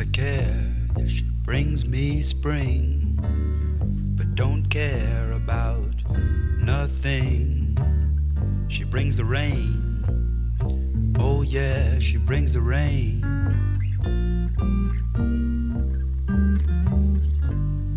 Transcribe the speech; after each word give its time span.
I 0.00 0.06
care 0.06 0.72
if 0.96 1.08
she 1.08 1.22
brings 1.22 1.86
me 1.86 2.20
spring, 2.20 3.16
but 4.16 4.34
don't 4.34 4.68
care 4.68 5.30
about 5.32 6.02
nothing. 6.58 7.78
She 8.66 8.82
brings 8.82 9.16
the 9.18 9.24
rain. 9.24 10.04
Oh, 11.20 11.42
yeah, 11.42 12.00
she 12.00 12.16
brings 12.16 12.54
the 12.54 12.60
rain. 12.60 13.22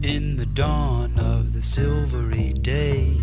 In 0.04 0.36
the 0.36 0.48
dawn 0.54 1.18
of 1.18 1.51
the 1.51 1.63
silvery 1.63 2.54
day, 2.54 3.18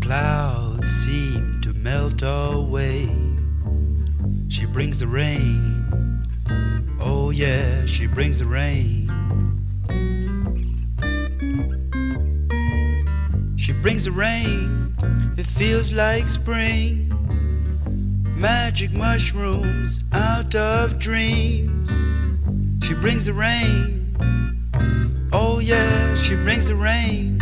clouds 0.00 0.90
seem 0.90 1.60
to 1.62 1.72
melt 1.72 2.22
away. 2.24 3.08
She 4.48 4.66
brings 4.66 4.98
the 4.98 5.06
rain. 5.06 5.73
Yeah, 7.34 7.84
she 7.86 8.06
brings 8.06 8.38
the 8.38 8.46
rain. 8.46 9.10
She 13.56 13.72
brings 13.72 14.04
the 14.04 14.12
rain, 14.12 14.94
it 15.36 15.44
feels 15.44 15.92
like 15.92 16.28
spring. 16.28 17.10
Magic 18.36 18.92
mushrooms 18.92 20.04
out 20.12 20.54
of 20.54 21.00
dreams. 21.00 21.90
She 22.86 22.94
brings 22.94 23.26
the 23.26 23.32
rain. 23.32 24.14
Oh, 25.32 25.58
yeah, 25.58 26.14
she 26.14 26.36
brings 26.36 26.68
the 26.68 26.76
rain. 26.76 27.40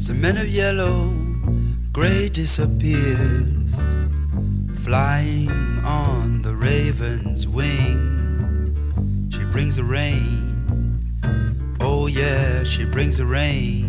Cement 0.00 0.38
of 0.38 0.48
yellow, 0.48 1.14
gray 1.92 2.28
disappears 2.28 3.84
flying 4.78 5.50
on 5.84 6.42
the 6.42 6.54
raven's 6.54 7.46
wing. 7.48 9.28
She 9.30 9.44
brings 9.44 9.76
the 9.76 9.84
rain. 9.84 11.06
Oh, 11.80 12.06
yeah, 12.06 12.62
she 12.62 12.84
brings 12.84 13.18
the 13.18 13.26
rain. 13.26 13.84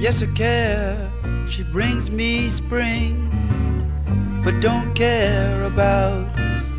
Yes, 0.00 0.22
I 0.22 0.26
care. 0.34 1.10
She 1.48 1.62
brings 1.62 2.10
me 2.10 2.48
spring, 2.48 3.30
but 4.44 4.60
don't 4.60 4.94
care 4.94 5.64
about 5.64 6.26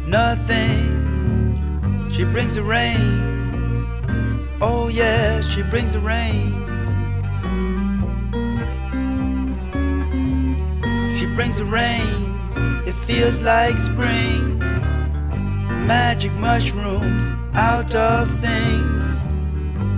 nothing. 0.08 0.98
She 2.12 2.24
brings 2.25 2.56
the 2.56 2.63
rain. 2.63 2.98
Oh, 4.62 4.89
yeah, 4.89 5.42
she 5.42 5.63
brings 5.63 5.94
the 5.94 6.00
rain. 6.00 6.57
Brings 11.48 11.60
the 11.60 11.66
rain. 11.66 12.84
It 12.86 12.92
feels 12.92 13.39
like 13.39 13.77
spring. 13.77 14.60
Magic 15.88 16.34
mushrooms 16.34 17.32
out 17.54 17.96
of 17.96 18.30
things. 18.42 19.30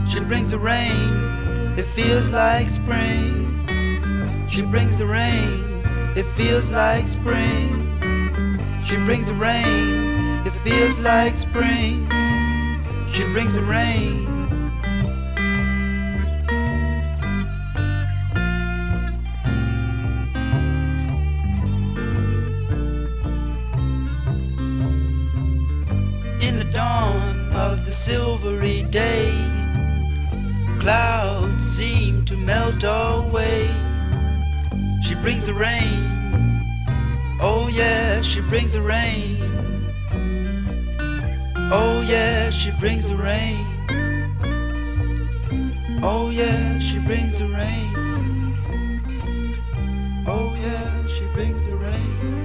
She 0.08 0.20
brings 0.20 0.52
the 0.52 0.60
rain. 0.60 1.74
It 1.76 1.86
feels 1.86 2.30
like 2.30 2.68
spring. 2.68 3.66
She 4.48 4.62
brings 4.62 5.00
the 5.00 5.08
rain. 5.08 5.82
It 6.16 6.28
feels 6.38 6.70
like 6.70 7.08
spring. 7.08 7.98
She 8.86 8.98
brings 8.98 9.30
the 9.30 9.34
rain. 9.34 10.46
It 10.46 10.54
feels 10.54 11.00
like 11.00 11.36
spring. 11.36 12.08
She 13.12 13.24
brings 13.24 13.56
the 13.56 13.64
rain. 13.64 14.29
Clouds 30.80 31.64
seem 31.66 32.24
to 32.26 32.38
melt 32.38 32.84
away. 32.86 33.70
She 35.04 35.14
brings 35.16 35.46
the 35.46 35.54
rain. 35.54 36.64
Oh, 37.42 37.70
yeah, 37.72 38.22
she 38.22 38.40
brings 38.42 38.74
the 38.74 38.82
rain. 38.82 39.38
Oh, 41.72 42.02
yeah, 42.08 42.50
she 42.50 42.72
brings 42.80 43.10
the 43.10 43.18
rain. 43.18 43.66
Oh, 46.02 46.30
yeah, 46.30 46.80
she 46.80 47.00
brings 47.00 47.40
the 47.40 47.48
rain. 47.48 48.56
Oh, 50.26 50.56
yeah, 50.62 51.08
she 51.08 51.26
brings 51.34 51.68
the 51.68 51.76
rain. 51.76 52.39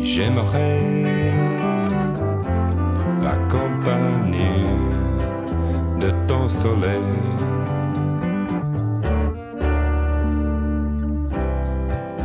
J'aimerais 0.00 0.78
la 3.22 3.36
compagnie 3.48 4.66
de 6.00 6.10
ton 6.26 6.48
soleil. 6.48 7.12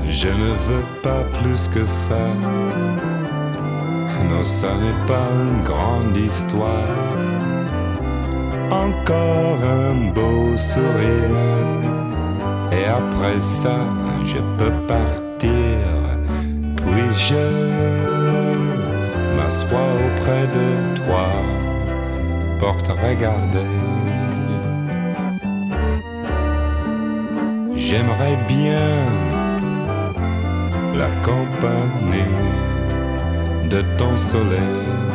Je 0.10 0.28
ne 0.28 0.52
veux 0.68 0.86
pas 1.04 1.24
plus 1.40 1.68
que 1.68 1.86
ça. 1.86 2.26
Non, 4.30 4.44
ça 4.44 4.70
n'est 4.82 5.08
pas 5.08 5.28
une 5.48 5.64
grande 5.64 6.18
histoire. 6.18 6.88
Encore 8.72 9.60
un 9.64 10.12
beau 10.14 10.58
sourire 10.58 12.03
après 12.94 13.42
ça, 13.42 13.76
je 14.26 14.40
peux 14.58 14.72
partir. 14.88 15.80
Puis 16.78 17.08
je 17.28 17.46
m'assois 19.36 19.90
auprès 20.06 20.46
de 20.58 21.04
toi, 21.04 21.28
porte 22.60 22.88
regarder. 22.88 23.74
J'aimerais 27.76 28.38
bien 28.48 28.88
la 30.96 31.10
compagnie 31.24 32.32
de 33.70 33.82
ton 33.98 34.18
soleil. 34.18 35.13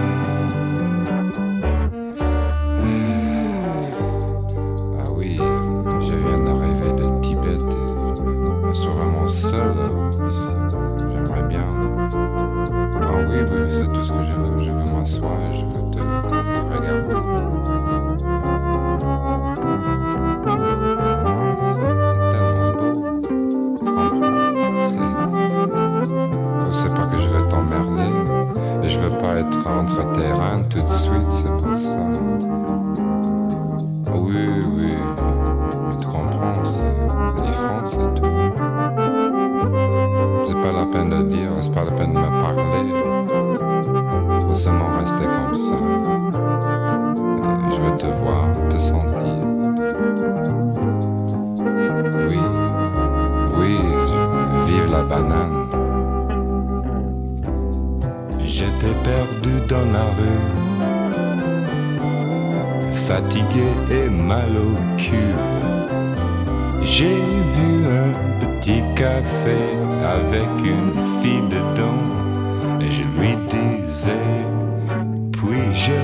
je 75.89 75.99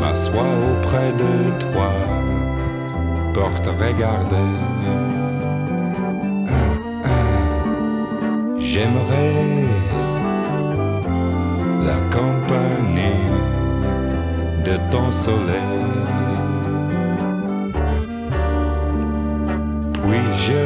m'assois 0.00 0.54
auprès 0.70 1.12
de 1.22 1.32
toi, 1.64 1.90
porte 3.34 3.68
regarder. 3.84 4.50
J'aimerais 8.58 9.32
la 11.88 11.98
compagnie 12.16 13.22
de 14.64 14.74
ton 14.92 15.10
soleil. 15.12 15.80
Puis-je 20.02 20.64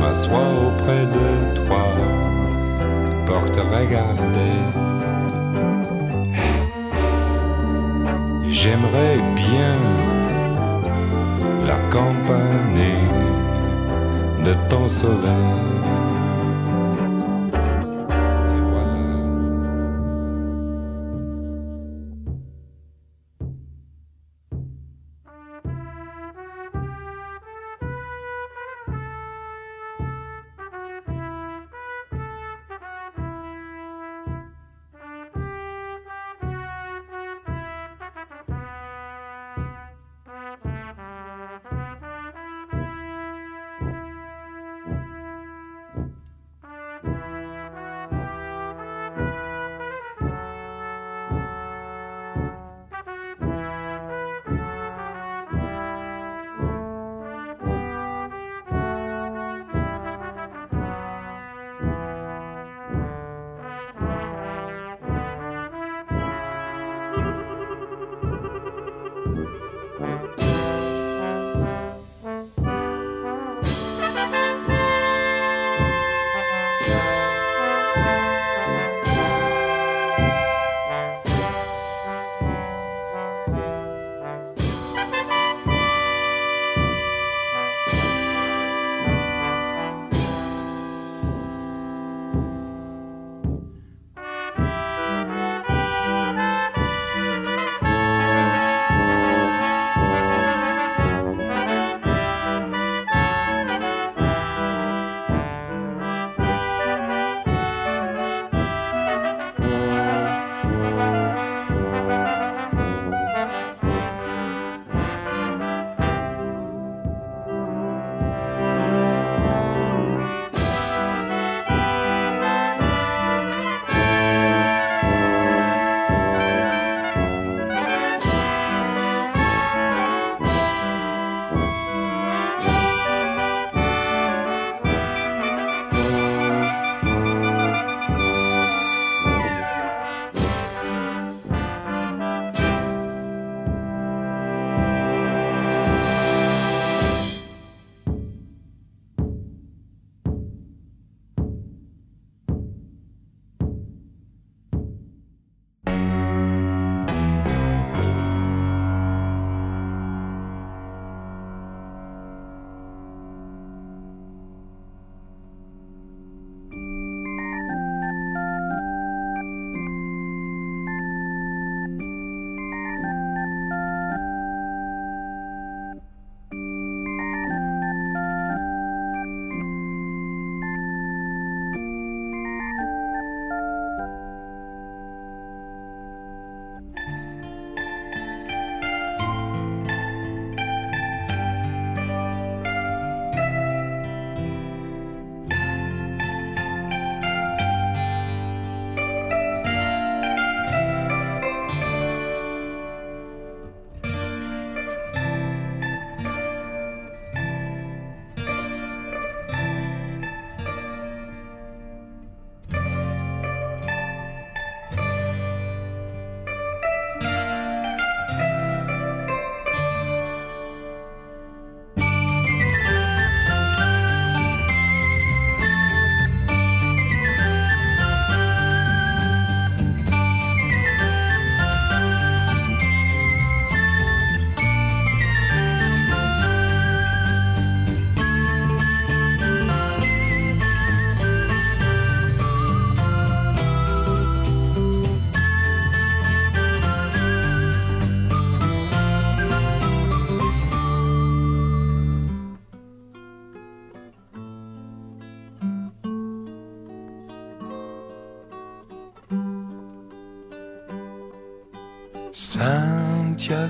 m'assois 0.00 0.50
auprès 0.66 1.04
de 1.16 1.26
toi, 1.66 1.84
porte 3.26 3.58
regarder? 3.74 4.91
J'aimerais 8.62 9.16
bien 9.34 9.74
la 11.66 11.74
campagne 11.90 12.94
de 14.44 14.54
ton 14.70 14.88
soleil. 14.88 15.81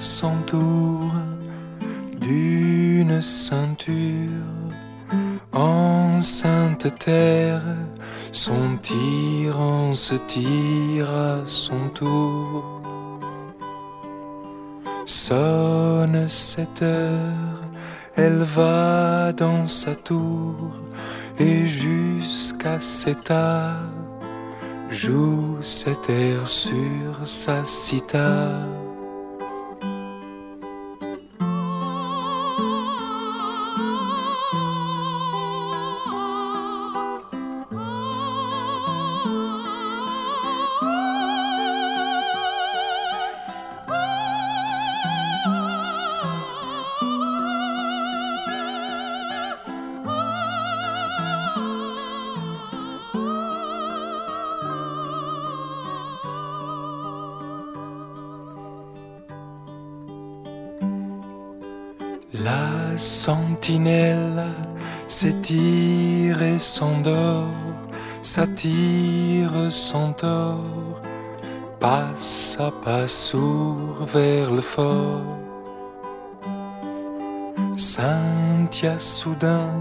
S'entoure 0.02 1.14
d'une 2.20 3.22
ceinture 3.22 4.50
en 5.52 6.20
sainte 6.20 6.88
terre, 6.98 7.62
son 8.32 8.76
tyran 8.82 9.94
se 9.94 10.14
tire 10.14 11.08
à 11.08 11.36
son 11.46 11.88
tour. 11.94 12.82
Sonne 15.06 16.26
cette 16.28 16.82
heure, 16.82 17.60
elle 18.16 18.42
va 18.42 19.32
dans 19.32 19.68
sa 19.68 19.94
tour, 19.94 20.56
et 21.38 21.66
jusqu'à 21.66 22.80
cet 22.80 23.30
âge 23.30 23.76
joue 24.90 25.58
cet 25.60 26.10
air 26.10 26.48
sur 26.48 27.24
sa 27.24 27.64
cithare. 27.64 28.81
S'attire 68.34 69.52
son 69.68 70.14
tort, 70.14 71.02
passe 71.78 72.56
à 72.58 72.70
pas 72.70 73.06
sourd 73.06 74.06
vers 74.06 74.50
le 74.50 74.62
fort. 74.62 75.36
Cynthia 77.76 78.98
soudain 78.98 79.74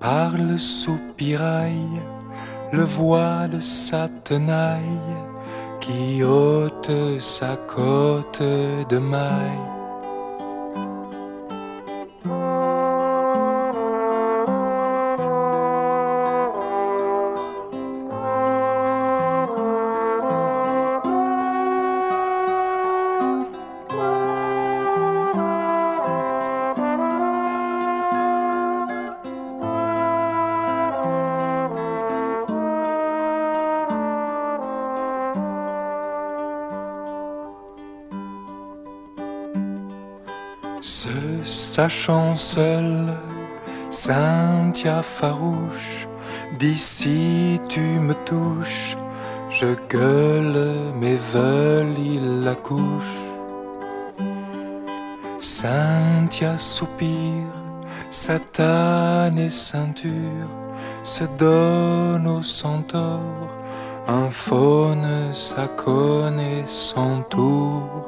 parle 0.00 0.58
soupiraille, 0.58 2.00
le 2.72 2.82
voile 2.82 3.62
sa 3.62 4.08
tenaille 4.08 5.16
qui 5.78 6.24
ôte 6.24 6.90
sa 7.20 7.56
côte 7.56 8.42
de 8.42 8.98
maille. 8.98 9.71
Sachant 41.72 42.36
seul, 42.36 43.14
Cynthia 43.88 45.02
farouche, 45.02 46.06
d'ici 46.58 47.58
tu 47.66 47.80
me 47.98 48.12
touches, 48.26 48.94
je 49.48 49.68
gueule, 49.88 50.92
mais 51.00 51.16
veulent 51.16 51.98
il 51.98 52.44
la 52.44 52.54
couche. 52.54 53.20
Cynthia 55.40 56.58
soupire, 56.58 57.56
satane 58.10 59.38
et 59.38 59.48
ceinture 59.48 60.50
se 61.02 61.24
donne 61.38 62.28
au 62.28 62.42
centaure, 62.42 63.48
un 64.08 64.28
faune 64.28 65.32
sa 65.32 65.68
connaît 65.68 66.64
son 66.66 67.22
tour. 67.30 68.01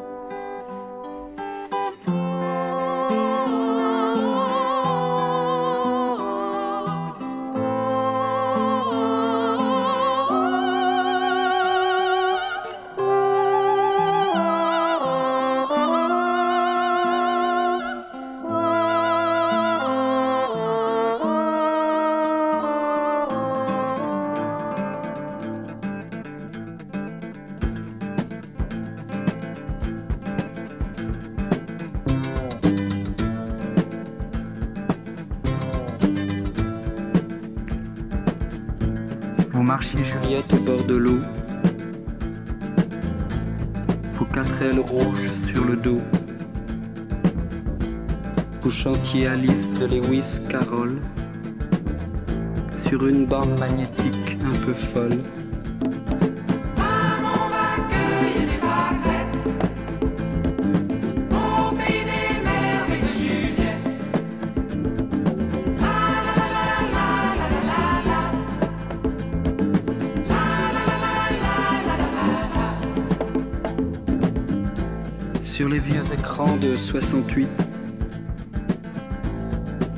Sur 75.54 75.68
les 75.68 75.78
vieux 75.78 76.02
écrans 76.12 76.56
de 76.56 76.74
68, 76.74 77.48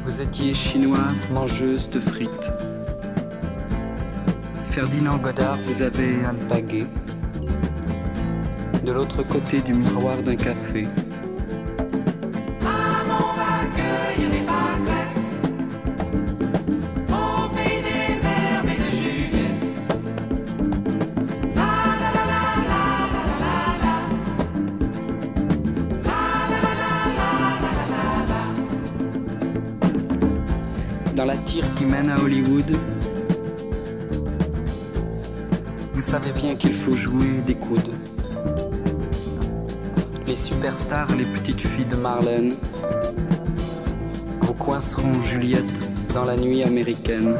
vous 0.05 0.21
étiez 0.21 0.53
chinoise 0.53 1.31
mangeuse 1.31 1.89
de 1.89 1.99
frites. 1.99 2.53
Ferdinand 4.71 5.17
Godard 5.17 5.57
vous 5.65 5.81
avait 5.81 6.23
alpagué 6.27 6.87
de 8.85 8.93
l'autre 8.93 9.23
côté 9.23 9.63
du 9.63 9.73
miroir 9.73 10.23
d'un 10.23 10.37
café. 10.37 10.87
À 32.09 32.21
Hollywood, 32.21 32.77
vous 35.95 36.01
savez 36.01 36.31
bien 36.33 36.55
qu'il 36.55 36.75
faut 36.75 36.93
jouer 36.93 37.41
des 37.47 37.55
coudes. 37.55 37.93
Les 40.27 40.37
superstars, 40.37 41.09
les 41.17 41.25
petites 41.25 41.61
filles 41.61 41.87
de 41.87 41.97
Marlène, 41.97 42.55
vous 44.43 44.55
coinceront 44.55 45.15
Juliette 45.25 45.65
dans 46.15 46.25
la 46.25 46.37
nuit 46.37 46.63
américaine. 46.63 47.35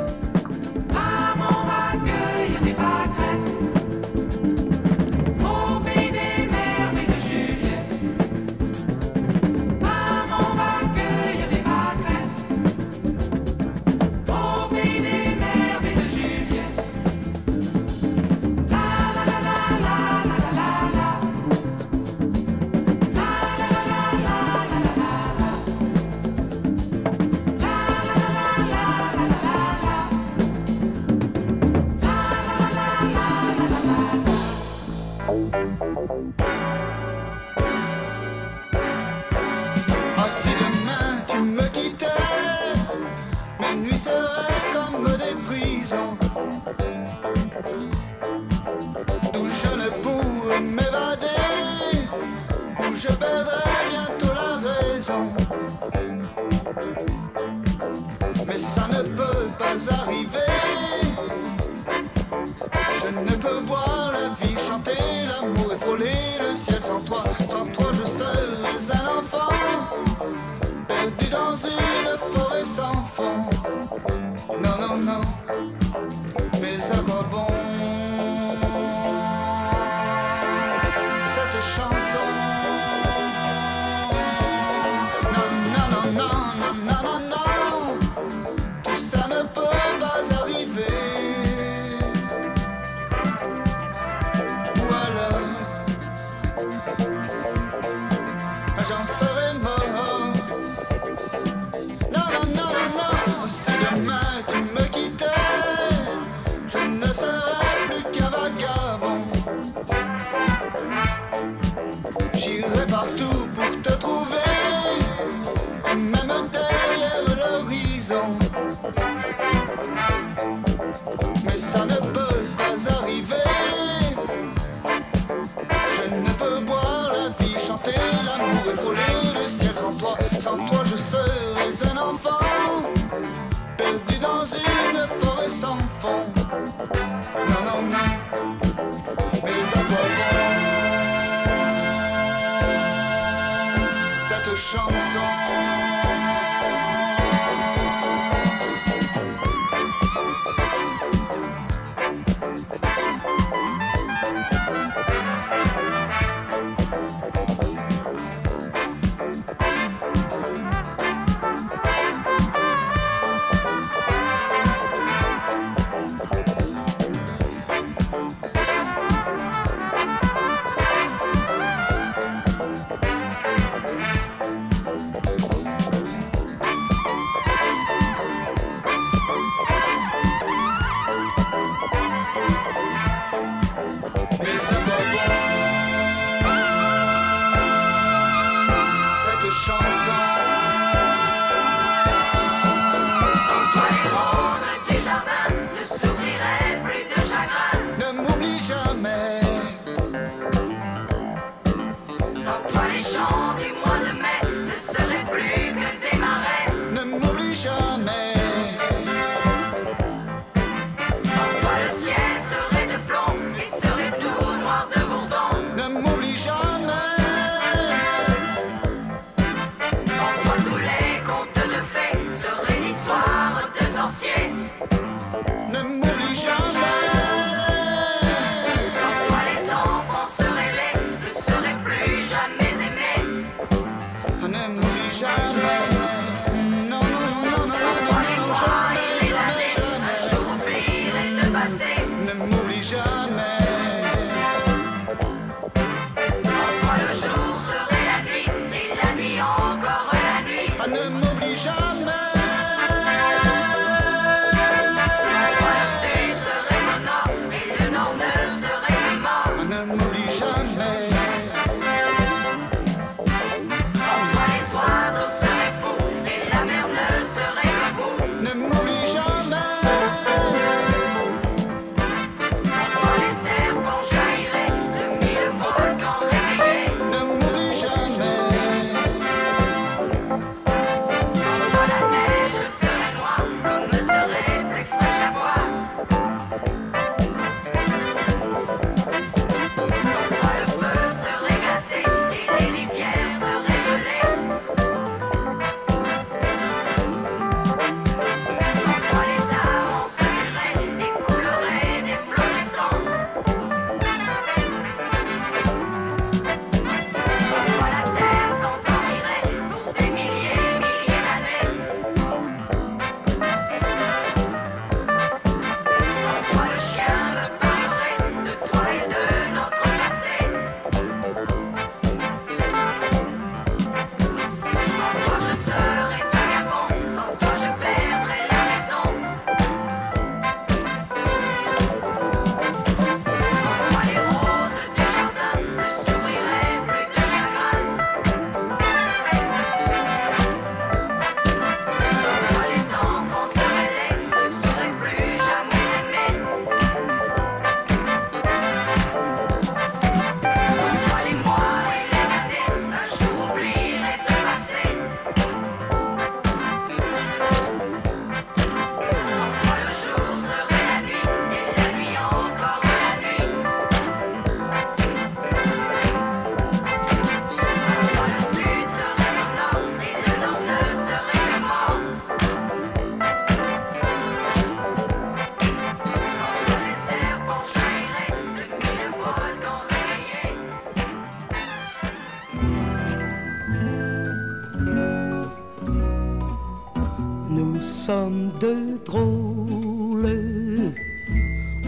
Deux 388.61 388.99
drôles 389.05 390.93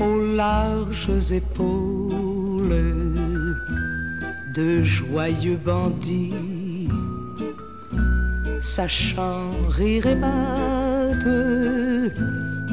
aux 0.00 0.20
larges 0.34 1.32
épaules 1.32 2.74
de 4.54 4.82
joyeux 4.82 5.58
bandits, 5.64 6.88
sachant 8.60 9.50
rire 9.68 10.06
et 10.06 10.14
battre, 10.14 11.28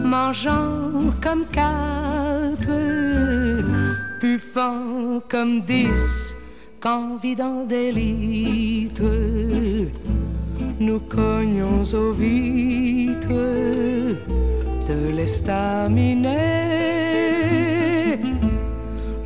mangeant 0.03 1.13
comme 1.21 1.45
quatre, 1.51 2.77
buvant 4.19 5.21
comme 5.29 5.61
dix, 5.61 6.35
qu'envidant 6.79 7.65
d'élite 7.65 9.01
nous 10.79 10.99
cognons 10.99 11.83
aux 11.93 12.11
vitres 12.11 12.75
de 12.75 12.84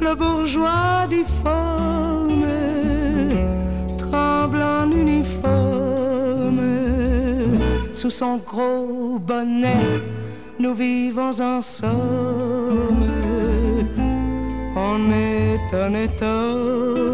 Le 0.02 0.16
bourgeois 0.16 1.08
difforme 1.10 2.46
tremble 3.98 4.62
en 4.62 4.90
uniforme 4.92 6.62
sous 7.92 8.12
son 8.12 8.38
gros 8.38 9.20
bonnet. 9.20 10.02
Nous 10.58 10.74
vivons 10.74 11.38
en 11.42 11.62
somme. 11.62 11.90
On 14.76 15.12
est 15.12 15.74
honnête 15.74 16.22
homme 16.22 17.10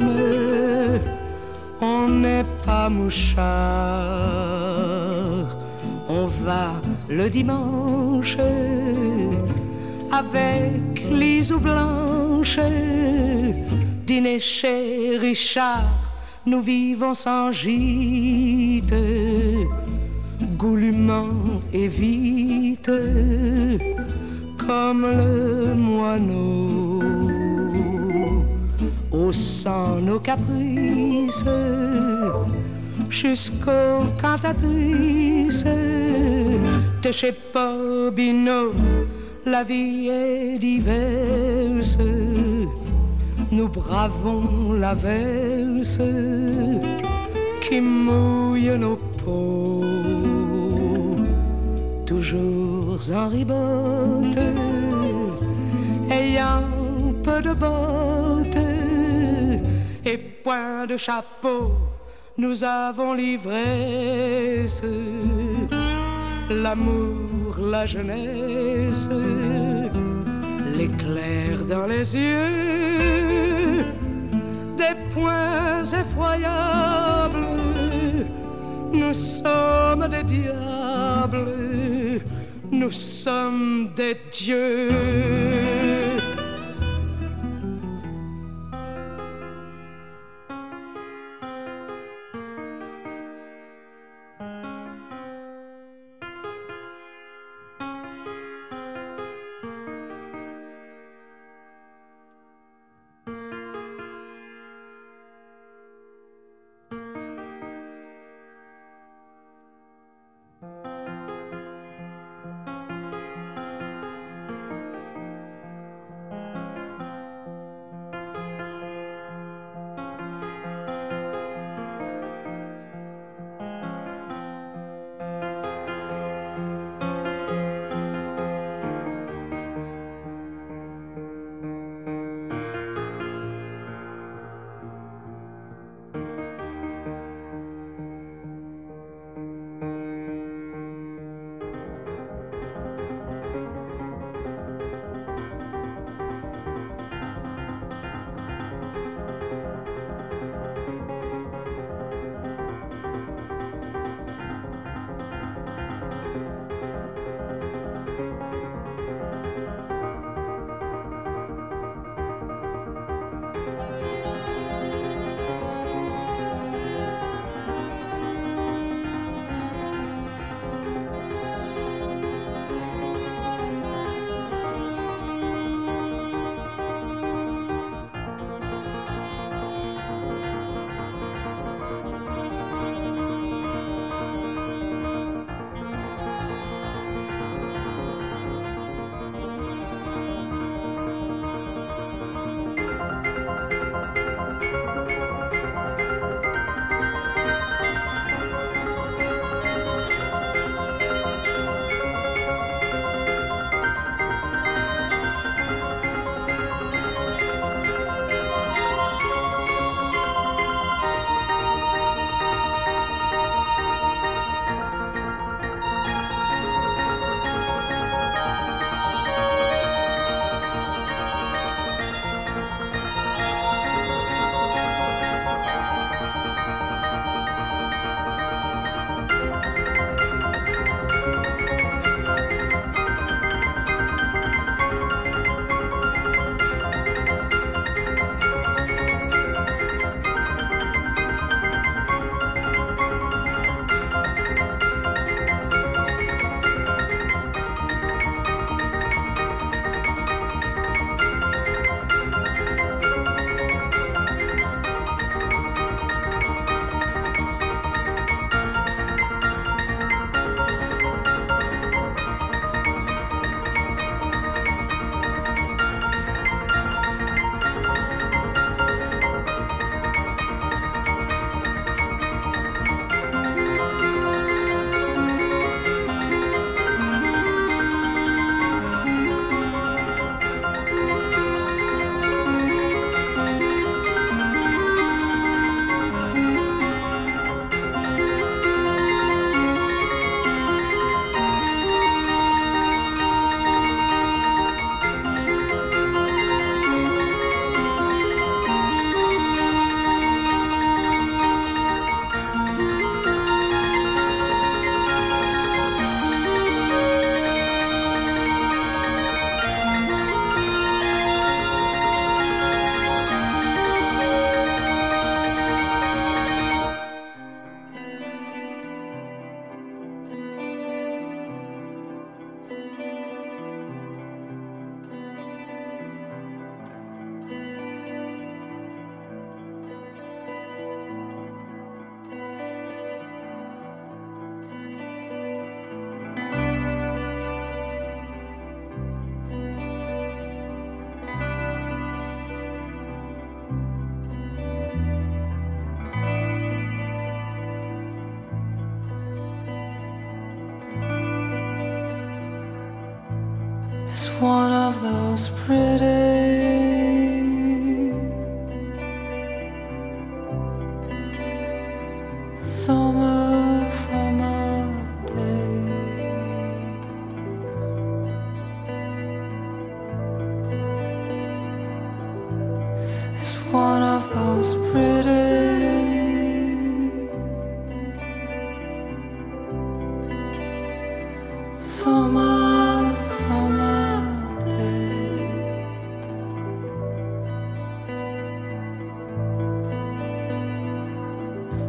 on 1.81 2.07
n'est 2.07 2.45
pas 2.65 2.89
mouchard. 2.89 3.45
On 6.07 6.27
va 6.27 6.73
le 7.09 7.29
dimanche 7.29 8.37
avec 10.15 11.09
l'isou 11.11 11.59
blanche, 11.59 12.59
dîner 14.07 14.39
chez 14.39 15.17
Richard. 15.19 15.89
Nous 16.45 16.61
vivons 16.61 17.13
sans 17.13 17.51
gîte, 17.51 18.95
goulûment 20.57 21.43
et 21.73 21.87
vite, 21.87 22.91
comme 24.65 25.05
le 25.19 25.73
moineau 25.75 27.01
haussant 29.11 29.95
nos 30.01 30.19
caprices 30.19 31.45
jusqu'aux 33.09 34.05
cantatrices 34.21 35.65
de 37.03 37.11
chez 37.11 37.33
Bobino. 37.53 38.71
La 39.47 39.61
vie 39.63 40.09
est 40.09 40.57
diverse, 40.57 41.99
nous 43.51 43.67
bravons 43.67 44.73
la 44.73 44.95
verse 44.95 46.01
qui 47.61 47.79
mouille 47.79 48.75
nos 48.79 48.95
peaux, 49.23 49.83
toujours 52.07 52.97
en 53.13 53.27
ribote, 53.27 54.39
ayant 56.09 56.63
peu 57.23 57.39
de 57.43 57.53
bottes 57.53 58.57
et 60.03 60.17
point 60.17 60.87
de 60.87 60.97
chapeau, 60.97 61.71
nous 62.39 62.63
avons 62.63 63.13
l'ivresse, 63.13 64.81
l'amour, 66.49 67.44
la 67.59 67.85
jeunesse, 67.85 69.07
l'éclair 70.75 71.63
dans 71.65 71.87
les 71.87 72.15
yeux, 72.15 73.83
des 74.77 74.95
points 75.13 75.83
effroyables. 75.83 77.47
Nous 78.93 79.13
sommes 79.13 80.07
des 80.09 80.23
diables, 80.23 81.51
nous 82.71 82.91
sommes 82.91 83.89
des 83.95 84.17
dieux. 84.31 85.94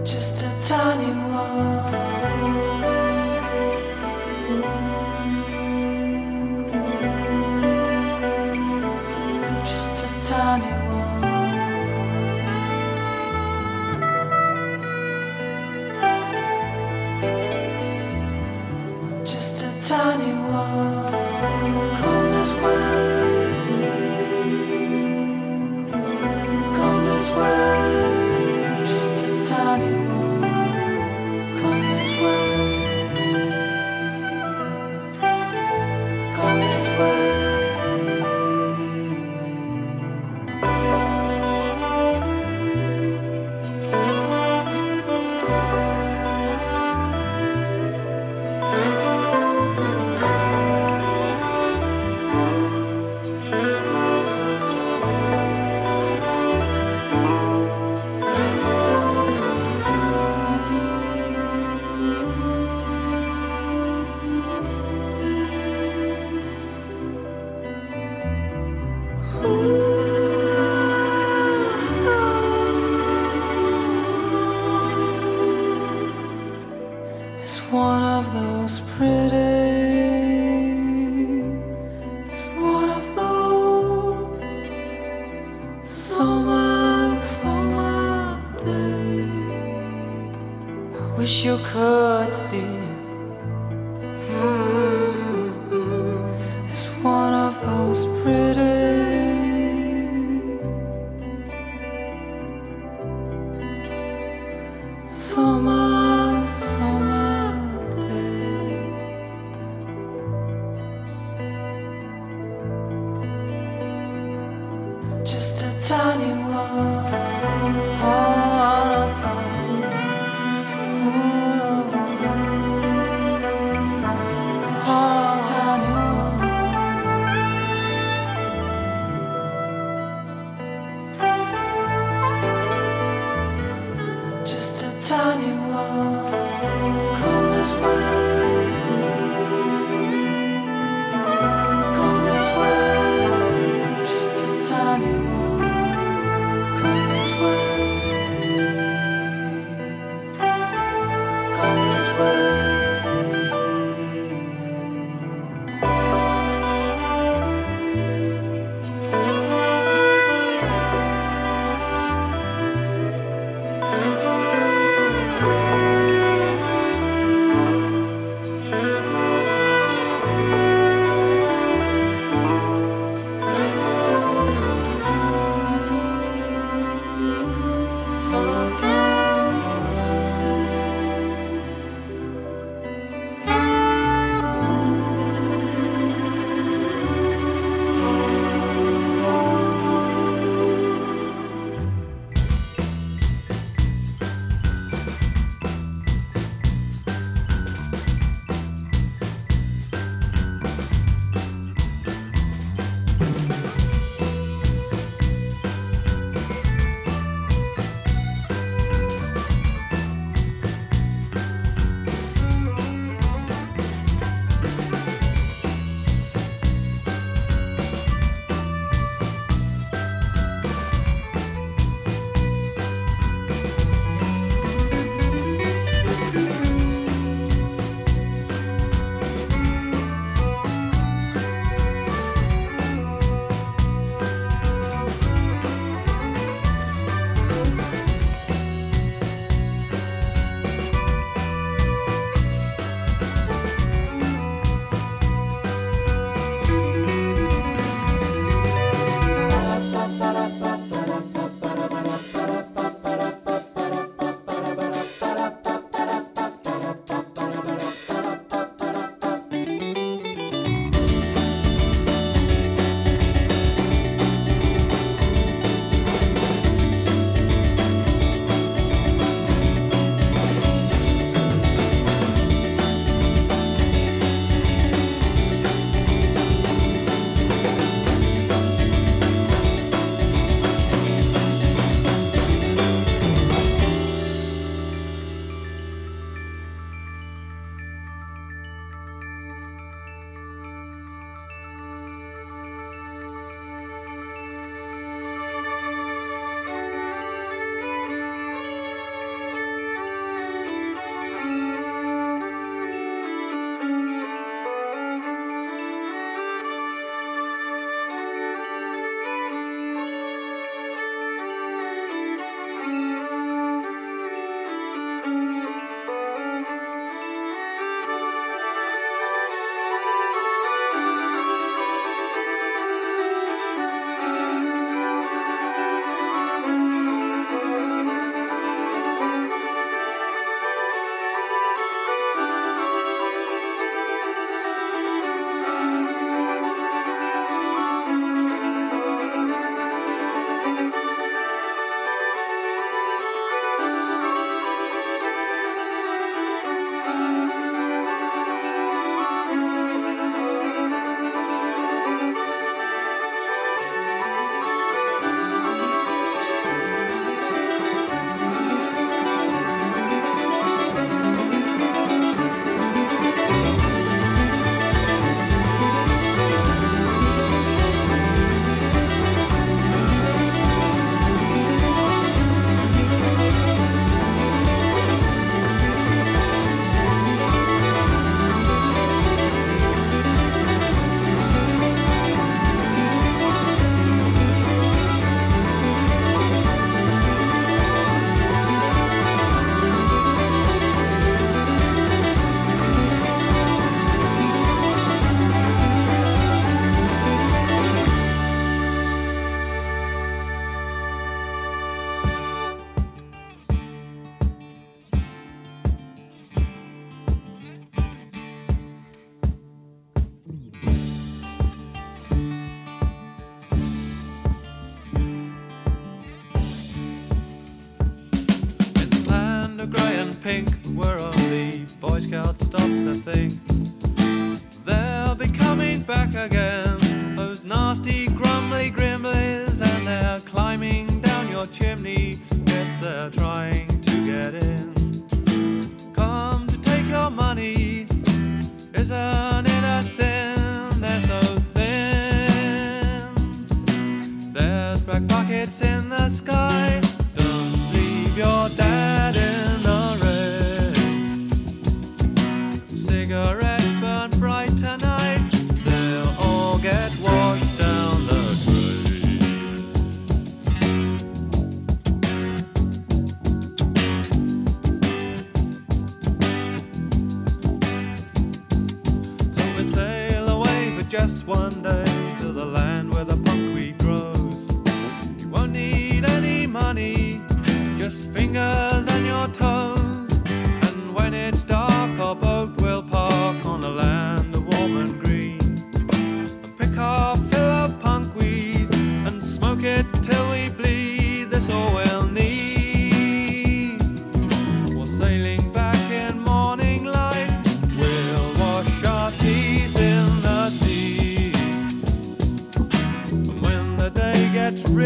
Just 0.06 0.44
a 0.44 0.50
tiny 0.62 1.10
one. 1.32 2.05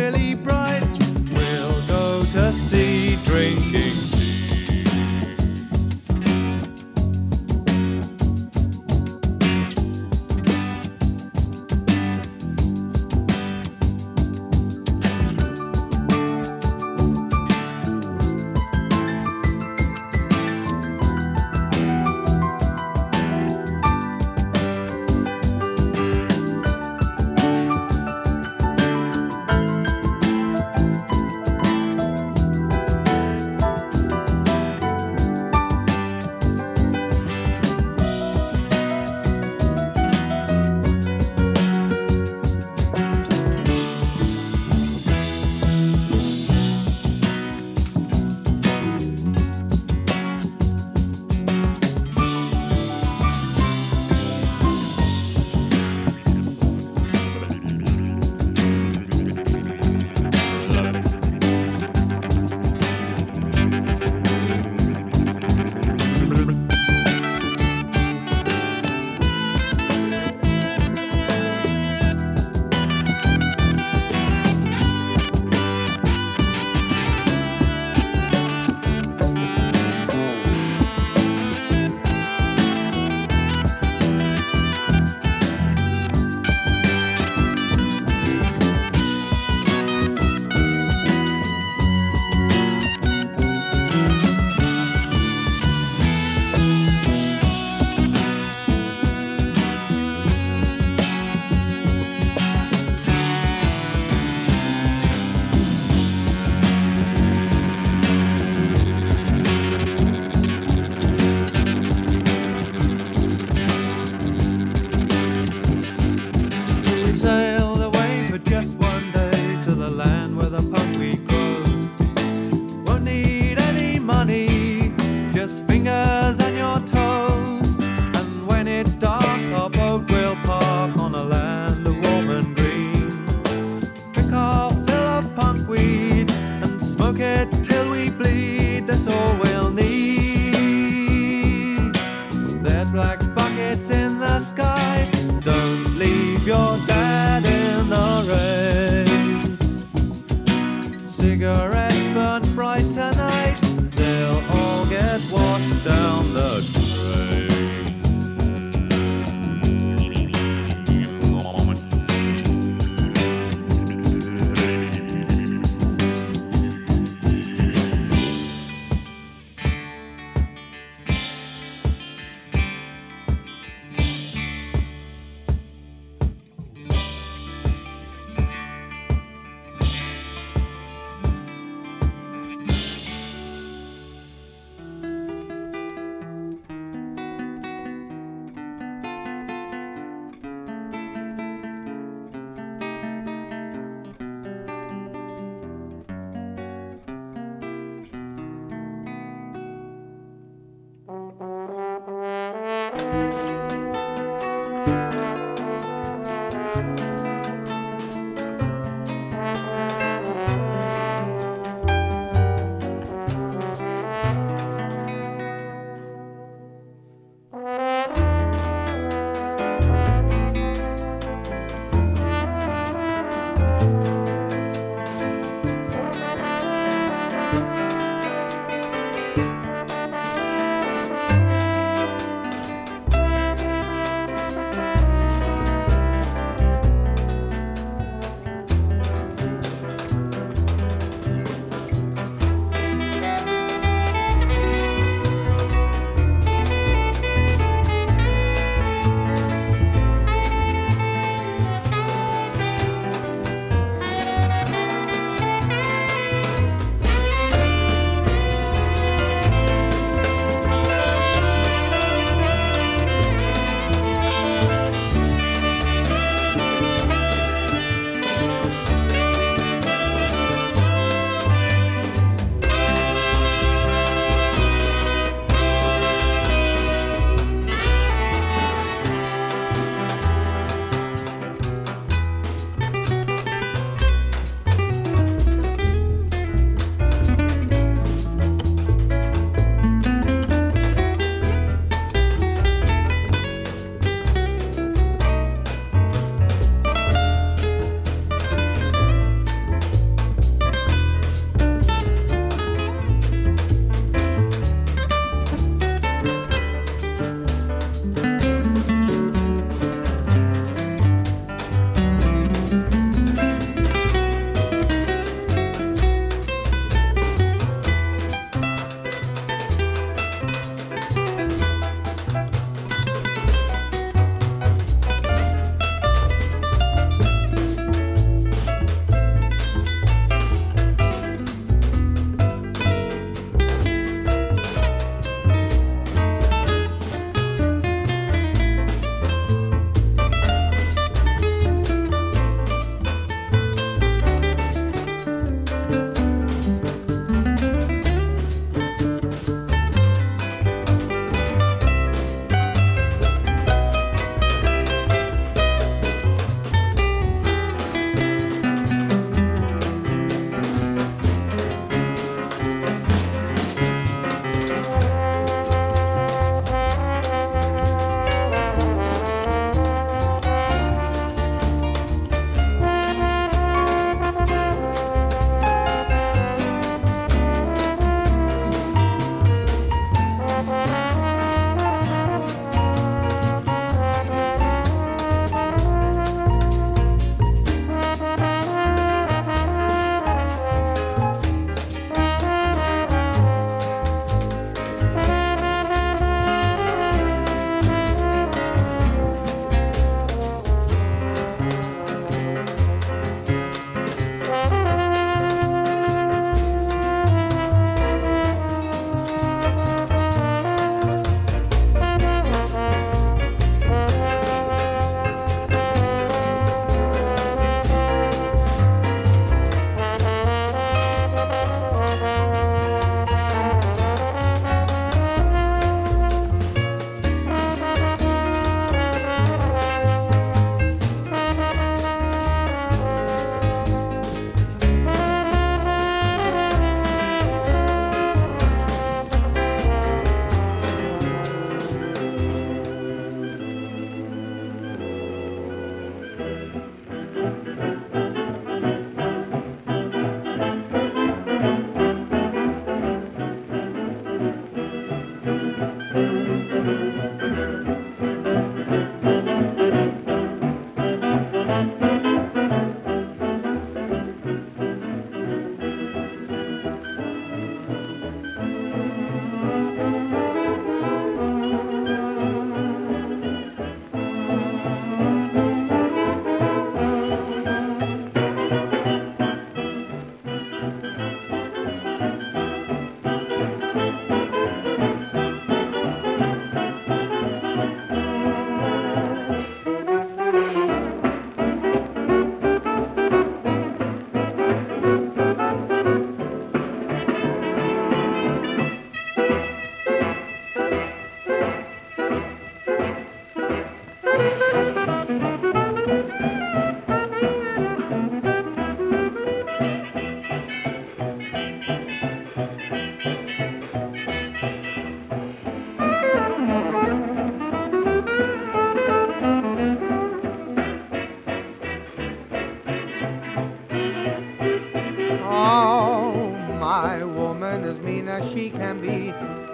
Really 0.00 0.34
bright, 0.34 0.59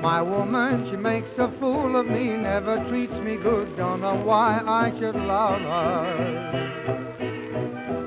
My 0.07 0.23
woman, 0.23 0.89
she 0.89 0.97
makes 0.97 1.29
a 1.37 1.51
fool 1.59 1.99
of 1.99 2.07
me, 2.07 2.29
never 2.37 2.77
treats 2.89 3.13
me 3.25 3.37
good, 3.43 3.77
don't 3.77 4.01
know 4.01 4.15
why 4.15 4.61
I 4.65 4.93
should 5.01 5.17
love 5.17 5.61
her. 5.61 7.17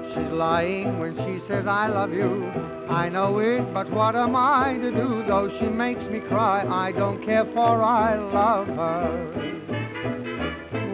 She's 0.07 0.31
lying 0.31 0.97
when 0.97 1.17
she 1.17 1.41
says 1.49 1.67
I 1.67 1.87
love 1.89 2.13
you. 2.13 2.45
I 2.89 3.09
know 3.09 3.39
it, 3.39 3.73
but 3.73 3.91
what 3.91 4.15
am 4.15 4.33
I 4.33 4.77
to 4.81 4.91
do? 4.91 5.25
Though 5.27 5.49
she 5.59 5.65
makes 5.67 5.99
me 6.09 6.21
cry, 6.21 6.65
I 6.65 6.93
don't 6.93 7.21
care 7.25 7.43
for 7.53 7.83
I 7.83 8.15
love 8.17 8.67
her. 8.67 9.09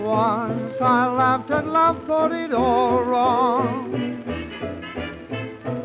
Once 0.04 0.74
I 0.82 1.06
laughed 1.06 1.52
at 1.52 1.68
love, 1.68 2.04
thought 2.08 2.32
it 2.32 2.52
all 2.52 3.04
wrong. 3.04 3.92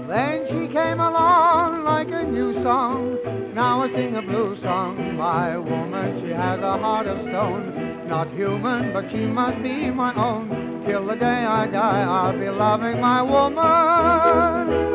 Then 0.08 0.46
she 0.48 0.72
came 0.72 0.98
along 0.98 1.84
like 1.84 2.08
a 2.08 2.24
new 2.24 2.54
song. 2.62 3.09
Now 3.54 3.82
I 3.82 3.88
sing 3.92 4.14
a 4.16 4.22
blue 4.22 4.56
song. 4.62 5.16
My 5.16 5.58
woman, 5.58 6.22
she 6.22 6.30
has 6.30 6.60
a 6.60 6.78
heart 6.78 7.06
of 7.06 7.18
stone. 7.28 8.08
Not 8.08 8.32
human, 8.32 8.92
but 8.92 9.10
she 9.10 9.26
must 9.26 9.62
be 9.62 9.90
my 9.90 10.14
own. 10.14 10.84
Till 10.86 11.06
the 11.06 11.14
day 11.14 11.26
I 11.26 11.66
die, 11.66 12.02
I'll 12.02 12.38
be 12.38 12.48
loving 12.48 13.00
my 13.00 13.22
woman. 13.22 14.89